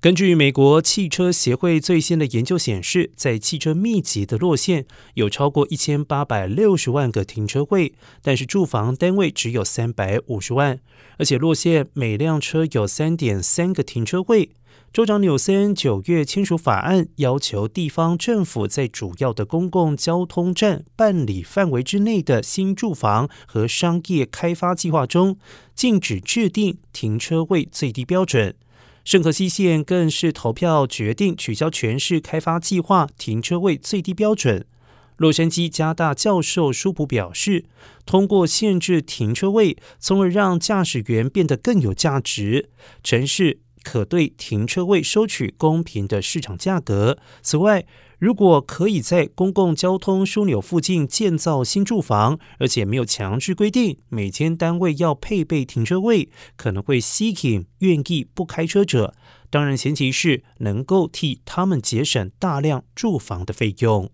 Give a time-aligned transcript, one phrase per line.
[0.00, 10.78] 根据美国汽车协会最新的研究显示，在汽车密集的落线有超过一千八百六十万个停车位，但是住房单位只有三百五十万，
[11.18, 14.50] 而且落线每辆车有三点三个停车位。
[14.92, 25.36] 州长纽森九月签署法案，要求地方政府在主要的公共交通站办理范围之内的新住房和商业开发计划中，
[25.74, 28.54] 禁止制定停车位最低标准。
[29.08, 34.66] 圣河西县更是投票决定取消全市开发计划停车位最低标准。
[35.16, 37.64] 洛杉矶加大教授舒普表示，
[38.04, 42.68] 通过限制停车位，从而让驾驶员变得更有价值，
[43.02, 47.18] 城市可对停车位收取公平的市场价格。
[47.42, 47.86] 此外，
[48.18, 59.14] 如果可以在公共交通枢纽附近建造新住房，而且没有强制规定每间单位要配备停车位，可能会吸引愿意不开车者。
[59.50, 64.10] 当然，前提是能够替他们节省大量住房的费用。